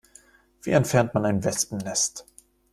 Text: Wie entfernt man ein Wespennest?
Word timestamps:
Wie 0.63 0.71
entfernt 0.71 1.13
man 1.13 1.25
ein 1.27 1.43
Wespennest? 1.43 2.25